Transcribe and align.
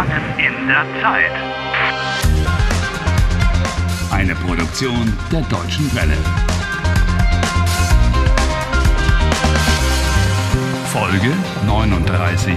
Gefangen 0.00 0.38
in 0.38 0.66
der 0.66 0.86
Zeit. 1.02 1.30
Eine 4.10 4.34
Produktion 4.34 5.12
der 5.30 5.42
Deutschen 5.42 5.94
Welle. 5.94 6.16
Folge 10.86 11.32
39. 11.66 12.56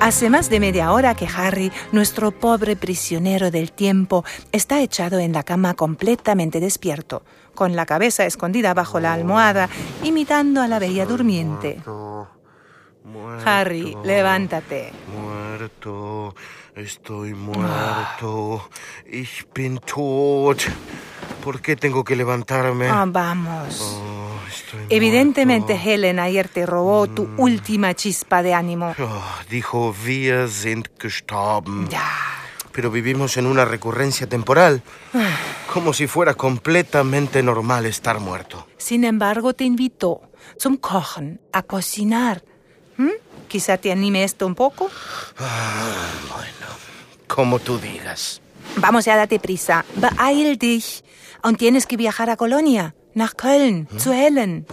Hace 0.00 0.28
más 0.28 0.50
de 0.50 0.58
media 0.58 0.90
hora 0.92 1.14
que 1.14 1.28
Harry, 1.28 1.70
nuestro 1.92 2.32
pobre 2.32 2.74
prisionero 2.74 3.52
del 3.52 3.70
tiempo, 3.70 4.24
está 4.50 4.80
echado 4.80 5.20
en 5.20 5.32
la 5.32 5.44
cama 5.44 5.74
completamente 5.74 6.58
despierto, 6.58 7.22
con 7.54 7.76
la 7.76 7.86
cabeza 7.86 8.26
escondida 8.26 8.74
bajo 8.74 8.98
la 8.98 9.12
almohada, 9.12 9.68
imitando 10.02 10.62
a 10.62 10.68
la 10.68 10.80
bella 10.80 11.06
durmiente. 11.06 11.80
Harry, 13.44 13.96
levántate. 14.04 14.92
Muerto, 15.16 16.34
estoy 16.74 17.34
muerto. 17.34 18.68
Ich 19.06 19.46
bin 19.54 19.78
tot. 19.78 20.62
¿Por 21.42 21.60
qué 21.60 21.76
tengo 21.76 22.02
que 22.02 22.16
levantarme? 22.16 22.88
Ah, 22.88 23.04
vamos. 23.06 23.80
Oh, 23.80 24.38
Evidentemente 24.88 25.74
muerto. 25.74 25.90
Helen 25.90 26.18
ayer 26.18 26.48
te 26.48 26.66
robó 26.66 27.06
tu 27.06 27.28
última 27.36 27.94
chispa 27.94 28.42
de 28.42 28.54
ánimo. 28.54 28.94
Oh, 28.98 29.22
dijo, 29.48 29.94
wir 30.04 30.48
sind 30.48 30.88
gestorben. 30.98 31.88
Ya. 31.88 32.10
Pero 32.72 32.90
vivimos 32.90 33.36
en 33.36 33.46
una 33.46 33.64
recurrencia 33.64 34.28
temporal. 34.28 34.82
Como 35.72 35.92
si 35.92 36.06
fuera 36.06 36.34
completamente 36.34 37.42
normal 37.42 37.86
estar 37.86 38.18
muerto. 38.18 38.66
Sin 38.76 39.04
embargo, 39.04 39.54
te 39.54 39.64
invitó 39.64 40.22
zum 40.58 40.76
Kochen, 40.76 41.40
a 41.52 41.62
cocinar. 41.62 42.42
¿Mm? 42.96 43.10
Quizá 43.48 43.76
te 43.76 43.92
anime 43.92 44.24
esto 44.24 44.46
un 44.46 44.54
poco. 44.54 44.90
Como 47.26 47.58
tú 47.58 47.78
digas. 47.78 48.40
Vamos, 48.76 49.04
ya 49.04 49.16
date 49.16 49.38
prisa. 49.38 49.84
Beeil 49.96 50.58
dich. 50.58 51.02
Und 51.42 51.58
tienes 51.58 51.86
que 51.86 51.96
viajar 51.96 52.28
a 52.30 52.36
Colonia, 52.36 52.94
nach 53.14 53.36
Köln, 53.36 53.88
zu 53.98 54.12
Helen. 54.12 54.66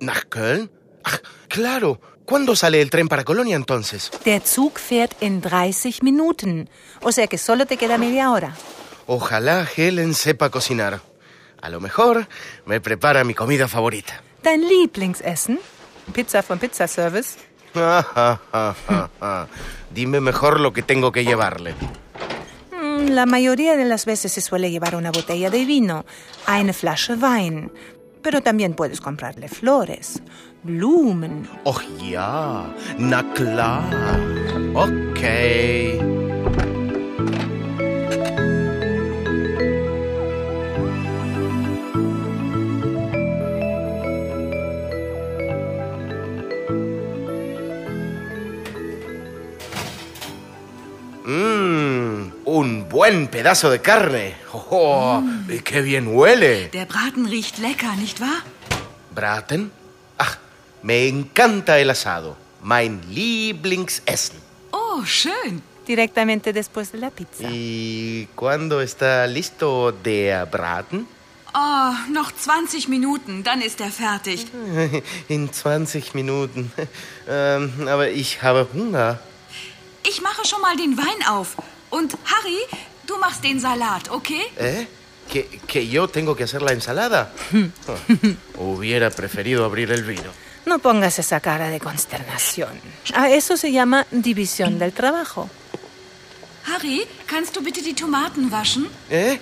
¿Nach 0.00 0.28
Köln? 0.28 0.70
Ah, 1.04 1.18
claro. 1.48 2.00
¿Cuándo 2.26 2.56
sale 2.56 2.80
el 2.80 2.90
tren 2.90 3.08
para 3.08 3.24
Colonia 3.24 3.56
entonces? 3.56 4.10
Der 4.24 4.42
Zug 4.44 4.78
fährt 4.78 5.22
in 5.22 5.40
30 5.40 6.02
Minuten. 6.02 6.68
O 7.02 7.12
sea 7.12 7.26
que 7.26 7.38
solo 7.38 7.66
te 7.66 7.76
queda 7.76 7.98
media 7.98 8.30
hora. 8.30 8.54
Ojalá 9.06 9.66
Helen 9.76 10.14
sepa 10.14 10.50
cocinar. 10.50 11.00
A 11.60 11.68
lo 11.68 11.80
mejor 11.80 12.26
me 12.66 12.80
prepara 12.80 13.24
mi 13.24 13.34
comida 13.34 13.68
favorita. 13.68 14.22
Dein 14.42 14.62
Lieblingsessen? 14.66 15.58
Pizza 16.12 16.42
vom 16.42 16.58
Pizzaservice? 16.58 17.38
Dime 19.94 20.20
mejor 20.20 20.60
lo 20.60 20.72
que 20.72 20.82
tengo 20.82 21.12
que 21.12 21.24
llevarle. 21.24 21.74
Mm, 22.72 23.10
La 23.10 23.26
mayoría 23.26 23.76
de 23.76 23.84
las 23.84 24.06
veces 24.06 24.32
se 24.32 24.40
suele 24.40 24.70
llevar 24.70 24.96
una 24.96 25.10
botella 25.10 25.50
de 25.50 25.64
vino, 25.64 26.04
eine 26.46 26.72
Flasche 26.72 27.14
Wein. 27.14 27.70
Pero 28.22 28.40
también 28.40 28.72
puedes 28.74 29.00
comprarle 29.02 29.48
flores, 29.48 30.22
Blumen. 30.62 31.46
Oh 31.64 31.78
ja, 32.00 32.64
na 32.96 33.22
klar. 33.34 33.84
Okay. 34.74 36.23
Buen 52.94 53.26
pedazo 53.26 53.70
de 53.70 53.80
carne. 53.80 54.34
Oh, 54.70 55.20
y 55.48 55.58
qué 55.60 55.82
bien 55.82 56.06
huele. 56.06 56.68
Der 56.72 56.86
Braten 56.86 57.26
riecht 57.26 57.58
lecker, 57.58 57.94
nicht 57.96 58.20
wahr? 58.20 58.42
Braten? 59.14 59.72
Ach, 60.16 60.38
me 60.82 61.08
encanta 61.08 61.78
el 61.78 61.90
asado. 61.90 62.36
Mein 62.62 63.00
Lieblingsessen. 63.10 64.38
Oh, 64.70 65.04
schön. 65.04 65.62
Directamente 65.86 66.52
después 66.52 66.92
de 66.92 66.98
la 66.98 67.10
pizza. 67.10 67.44
¿Y 67.50 68.28
cuándo 68.36 68.80
está 68.80 69.26
listo 69.26 69.92
der 69.92 70.46
Braten? 70.46 71.06
Oh, 71.52 71.92
noch 72.12 72.32
20 72.32 72.88
Minuten, 72.88 73.42
dann 73.44 73.60
ist 73.60 73.80
er 73.80 73.90
fertig. 73.90 74.46
In 75.28 75.52
20 75.52 76.14
Minuten. 76.14 76.72
Ähm, 77.28 77.88
aber 77.88 78.08
ich 78.08 78.42
habe 78.42 78.68
Hunger. 78.72 79.18
Ich 80.06 80.20
mache 80.22 80.44
schon 80.46 80.60
mal 80.60 80.76
den 80.76 80.96
Wein 80.96 81.26
auf. 81.28 81.56
Und 81.94 82.12
Harry, 82.24 82.58
du 83.06 83.16
machst 83.18 83.44
den 83.44 83.60
Salat, 83.60 84.10
okay? 84.10 84.42
¿Eh? 84.58 84.88
¿Que, 85.30 85.46
que 85.64 85.86
yo 85.86 86.08
tengo 86.08 86.34
que 86.34 86.42
hacer 86.42 86.60
la 86.60 86.72
ensalada? 86.72 87.32
Oh, 88.58 88.74
hubiera 88.74 89.10
preferido 89.10 89.64
abrir 89.64 89.92
el 89.92 90.02
vino. 90.02 90.32
No 90.66 90.80
pongas 90.80 91.20
esa 91.20 91.38
cara 91.38 91.68
de 91.68 91.78
consternación. 91.78 92.80
A 93.14 93.30
eso 93.30 93.56
se 93.56 93.70
llama 93.70 94.08
división 94.10 94.80
del 94.80 94.92
trabajo. 94.92 95.48
Harry, 96.66 97.06
kannst 97.26 97.54
du 97.54 97.62
bitte 97.62 97.80
die 97.80 97.94
Tomaten 97.94 98.50
waschen? 98.50 98.88
¿Eh? 99.08 99.38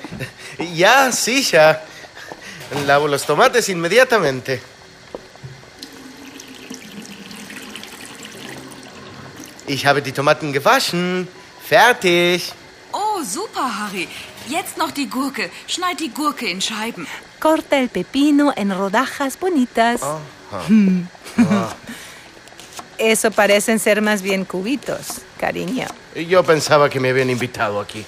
Ya, 0.74 1.10
sicher. 1.10 1.80
Lavo 2.86 3.08
los 3.08 3.24
tomates 3.24 3.70
inmediatamente. 3.70 4.60
Ich 9.66 9.86
habe 9.86 10.02
die 10.02 10.12
Tomaten 10.12 10.52
gewaschen. 10.52 11.28
Fertig. 11.72 12.52
Oh, 12.92 13.22
super, 13.24 13.78
Harry. 13.78 14.06
Jetzt 14.46 14.76
noch 14.76 14.90
die 14.90 15.08
Gurke. 15.08 15.48
Schneid 15.66 16.00
die 16.00 16.10
Gurke 16.10 16.46
in 16.46 16.60
Scheiben. 16.60 17.06
Corta 17.40 17.76
el 17.76 17.88
pepino 17.88 18.52
en 18.54 18.72
rodajas 18.72 19.38
bonitas. 19.38 20.02
Eso 22.98 23.30
parecen 23.30 23.78
ser 23.78 24.02
más 24.02 24.20
bien 24.20 24.44
cubitos, 24.44 25.22
cariño. 25.40 25.86
Yo 26.14 26.42
pensaba 26.42 26.90
que 26.90 27.00
me 27.00 27.08
habían 27.08 27.30
invitado 27.30 27.80
aquí. 27.80 28.04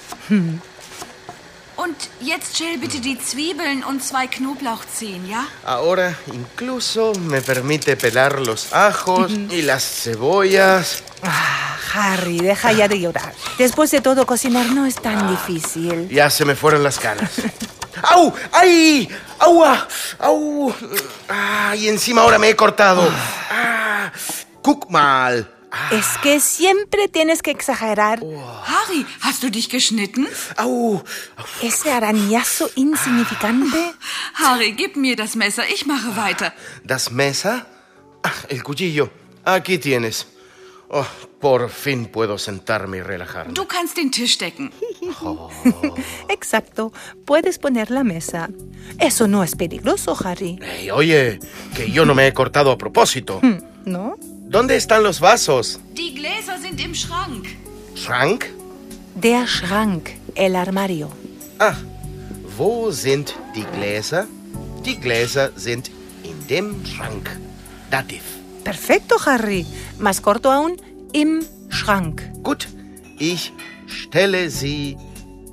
Und 1.75 1.97
jetzt 2.21 2.55
schäl 2.55 2.77
bitte 2.77 2.99
die 2.99 3.17
Zwiebeln 3.17 3.83
und 3.83 4.03
zwei 4.03 4.27
Knoblauchzehen, 4.27 5.27
ja? 5.27 5.47
Ahora 5.65 6.13
incluso 6.27 7.13
me 7.13 7.41
permite 7.41 7.97
pelar 7.97 8.45
los 8.45 8.73
ajos 8.73 9.31
y 9.49 9.63
las 9.63 10.03
cebollas. 10.03 11.01
Ah, 11.23 11.64
Harry, 11.95 12.39
deja 12.39 12.73
ya 12.73 12.87
de 12.87 12.99
llorar. 12.99 13.33
Después 13.57 13.89
de 13.91 14.01
todo, 14.01 14.25
cocinar 14.25 14.65
no 14.71 14.85
es 14.85 14.95
tan 14.95 15.29
difícil. 15.29 16.09
Ya 16.09 16.29
se 16.29 16.43
me 16.43 16.55
fueron 16.55 16.83
las 16.83 16.99
ganas. 16.99 17.31
¡Au! 18.03 18.33
¡Ay! 18.51 19.07
¡Aua! 19.39 19.87
¡Au! 20.19 20.75
¡Ah! 21.29 21.73
Y 21.77 21.87
encima 21.87 22.21
ahora 22.21 22.37
me 22.37 22.49
he 22.49 22.55
cortado. 22.55 23.09
¡Ah! 23.49 24.11
¡Guck 24.61 24.89
mal! 24.89 25.49
Es 25.91 26.05
que 26.21 26.39
siempre 26.39 27.07
tienes 27.07 27.41
que 27.41 27.51
exagerar. 27.51 28.19
Harry, 28.65 29.05
hast 29.21 29.43
du 29.43 29.49
dich 29.49 29.69
geschnitten? 29.69 30.27
¡Au! 30.57 31.03
Ese 31.61 31.91
arañazo 31.91 32.69
insignificante. 32.75 33.93
Harry, 34.35 34.73
gib 34.75 34.95
mir 34.95 35.15
das 35.15 35.35
Messer, 35.35 35.65
ich 35.69 35.85
mache 35.85 36.15
weiter. 36.15 36.53
¿Das 36.83 37.11
mesa? 37.11 37.67
Ah, 38.23 38.33
el 38.49 38.63
cuchillo. 38.63 39.11
Aquí 39.43 39.77
tienes. 39.77 40.27
Oh, 40.89 41.05
por 41.39 41.69
fin 41.69 42.05
puedo 42.05 42.37
sentarme 42.37 42.97
y 42.97 43.01
relajarme. 43.01 43.53
Du 43.53 43.65
kannst 43.67 43.97
den 43.97 44.11
Tisch 44.11 44.37
decken. 44.37 44.71
Exacto. 46.29 46.93
Puedes 47.25 47.57
poner 47.57 47.89
la 47.89 48.03
mesa. 48.03 48.49
Eso 48.99 49.27
no 49.27 49.43
es 49.43 49.55
peligroso, 49.55 50.15
Harry. 50.23 50.59
Ey, 50.61 50.91
oye, 50.91 51.39
que 51.75 51.91
yo 51.91 52.05
no 52.05 52.13
me 52.13 52.27
he 52.27 52.33
cortado 52.33 52.71
a 52.71 52.77
propósito. 52.77 53.41
¿No? 53.85 54.15
¿Dónde 54.47 54.75
están 54.75 55.03
los 55.03 55.19
vasos? 55.19 55.79
Die 55.93 56.13
Gläser 56.13 56.59
sind 56.59 56.79
im 56.79 56.93
Schrank. 56.93 57.47
¿Schrank? 57.95 58.45
Der 59.15 59.47
Schrank, 59.47 60.11
el 60.35 60.55
armario. 60.55 61.09
Ah, 61.59 61.75
wo 62.57 62.91
sind 62.91 63.33
die 63.55 63.65
Gläser? 63.75 64.27
Die 64.85 64.97
Gläser 64.97 65.51
sind 65.55 65.89
in 66.23 66.47
dem 66.47 66.85
Schrank. 66.85 67.29
Dativ. 67.89 68.21
Perfecto, 68.65 69.15
Harry. 69.25 69.65
Más 69.99 70.19
corto 70.19 70.51
aún, 70.51 70.75
im 71.13 71.41
Schrank. 71.69 72.21
Gut, 72.41 72.67
ich 73.19 73.53
stelle 73.87 74.49
sie 74.49 74.97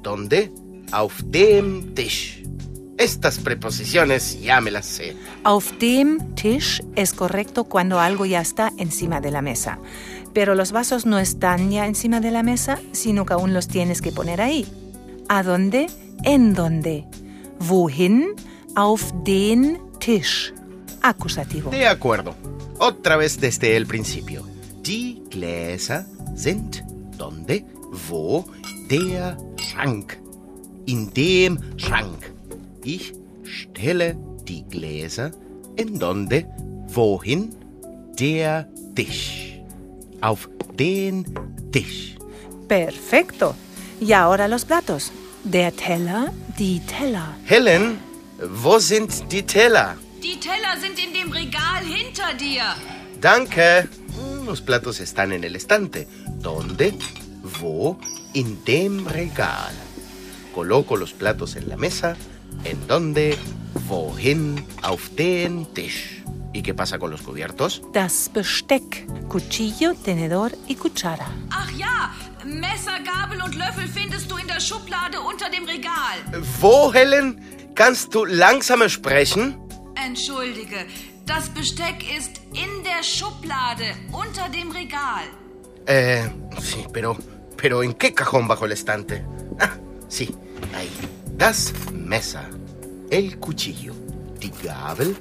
¿dónde? 0.02 0.50
Auf 0.90 1.22
dem 1.26 1.94
Tisch. 1.94 2.42
Estas 2.96 3.38
preposiciones 3.38 4.40
ya 4.40 4.60
me 4.60 4.70
las 4.70 4.86
sé. 4.86 5.14
Auf 5.44 5.72
dem 5.78 6.34
Tisch 6.36 6.82
es 6.96 7.12
correcto 7.12 7.64
cuando 7.64 8.00
algo 8.00 8.24
ya 8.24 8.40
está 8.40 8.72
encima 8.78 9.20
de 9.20 9.30
la 9.30 9.42
mesa. 9.42 9.78
Pero 10.32 10.54
los 10.54 10.72
vasos 10.72 11.04
no 11.04 11.18
están 11.18 11.70
ya 11.70 11.86
encima 11.86 12.20
de 12.20 12.30
la 12.30 12.42
mesa, 12.42 12.78
sino 12.92 13.26
que 13.26 13.34
aún 13.34 13.52
los 13.52 13.68
tienes 13.68 14.00
que 14.00 14.12
poner 14.12 14.40
ahí. 14.40 14.66
¿A 15.28 15.42
dónde? 15.42 15.86
¿En 16.24 16.54
dónde? 16.54 17.04
Wohin? 17.60 18.34
Auf 18.74 19.12
den 19.24 19.78
Tisch. 19.98 20.54
Acusativo. 21.02 21.70
De 21.70 21.86
acuerdo. 21.86 22.34
Otra 22.78 23.16
vez 23.16 23.38
desde 23.38 23.76
el 23.76 23.86
principio. 23.86 24.44
Die 24.82 25.22
Gläser 25.30 26.06
sind 26.34 26.82
donde, 27.16 27.64
wo, 28.08 28.44
der 28.88 29.36
Schrank. 29.56 30.18
In 30.86 31.12
dem 31.12 31.58
Schrank. 31.76 32.32
Ich 32.84 33.12
stelle 33.44 34.16
die 34.48 34.64
Gläser 34.64 35.30
in 35.76 35.98
donde, 35.98 36.46
wohin, 36.88 37.54
der 38.18 38.68
Tisch. 38.94 39.60
Auf 40.20 40.48
den 40.78 41.24
Tisch. 41.70 42.16
Perfecto. 42.68 43.54
Y 44.00 44.12
ahora 44.12 44.48
los 44.48 44.64
platos. 44.64 45.12
Der 45.44 45.74
Teller, 45.74 46.32
die 46.58 46.80
Teller. 46.80 47.36
Helen, 47.44 47.98
wo 48.38 48.78
sind 48.78 49.30
die 49.30 49.42
Teller? 49.42 49.96
Die 50.22 50.38
Teller 50.38 50.80
sind 50.80 51.00
in 51.04 51.12
dem 51.12 51.32
Regal 51.32 51.82
hinter 51.84 52.32
dir. 52.34 52.62
Danke. 53.20 53.88
Los 54.46 54.60
platos 54.60 55.00
están 55.00 55.32
en 55.32 55.42
el 55.42 55.56
estante. 55.56 56.06
¿Dónde? 56.40 56.94
Wo? 57.60 57.98
En 58.32 58.64
dem 58.64 59.04
Regal. 59.08 59.74
Coloco 60.54 60.96
los 60.96 61.12
platos 61.12 61.56
en 61.56 61.68
la 61.68 61.76
mesa. 61.76 62.16
¿En 62.62 62.86
dónde? 62.86 63.36
Wohin? 63.88 64.64
Auf 64.82 65.10
den 65.16 65.66
Tisch. 65.74 66.22
¿Y 66.52 66.62
qué 66.62 66.72
pasa 66.72 67.00
con 67.00 67.10
los 67.10 67.22
cubiertos? 67.22 67.82
Das 67.92 68.30
Besteck. 68.32 69.06
Cuchillo, 69.28 69.94
tenedor 69.94 70.52
y 70.68 70.76
cuchara. 70.76 71.26
Ach 71.50 71.70
ja, 71.76 72.14
Messer, 72.44 73.00
Gabel 73.02 73.42
und 73.42 73.56
Löffel 73.56 73.88
findest 73.88 74.30
du 74.30 74.36
in 74.36 74.46
der 74.46 74.60
Schublade 74.60 75.20
unter 75.20 75.50
dem 75.50 75.64
Regal. 75.64 76.18
Wo, 76.60 76.92
Helen? 76.94 77.40
Kannst 77.74 78.14
du 78.14 78.24
langsamer 78.24 78.90
sprechen? 78.90 79.56
Entschuldige, 80.04 80.86
das 81.26 81.48
Besteck 81.48 82.04
ist 82.18 82.40
in 82.52 82.82
der 82.82 83.02
Schublade 83.02 83.84
unter 84.10 84.48
dem 84.48 84.70
Regal. 84.72 85.24
Eh, 85.86 86.28
sí, 86.60 86.84
pero, 86.92 87.16
pero 87.56 87.82
¿en 87.82 87.94
qué 87.94 88.12
cajón 88.12 88.48
bajo 88.48 88.64
el 88.64 88.72
estante? 88.72 89.24
Ah, 89.60 89.76
sí, 90.08 90.34
ahí. 90.74 90.90
Das 91.36 91.72
Messer, 91.92 92.48
el 93.10 93.38
cuchillo, 93.38 93.94
die 94.40 94.52
Gabel, 94.62 95.16